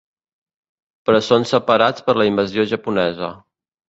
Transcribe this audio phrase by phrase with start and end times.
[1.09, 3.31] Però són separats per la invasió japonesa.